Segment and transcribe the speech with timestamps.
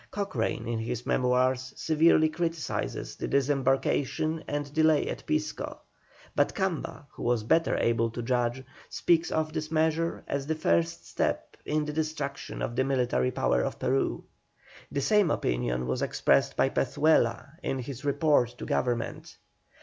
[0.09, 5.79] Cochrane in his Memoirs severely criticises the disembarkation and delay at Pisco,
[6.35, 11.07] but Camba, who was better able to judge, speaks of this measure as the first
[11.07, 14.23] step in the destruction of the military power of Peru.
[14.91, 19.37] The same opinion was expressed by Pezuela in his report to Government.